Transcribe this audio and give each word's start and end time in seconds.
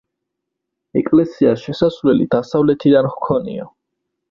ეკლესიას 1.01 1.67
შესასვლელი 1.67 2.27
დასავლეთიდან 2.33 3.13
ჰქონია. 3.13 3.71